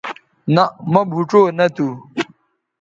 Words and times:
نہء 0.53 0.71
مہ 0.91 1.01
بھوڇؤ 1.09 1.41
نہ 1.57 1.65
تھو 1.75 1.87